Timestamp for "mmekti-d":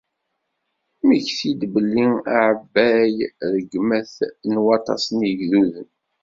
0.99-1.61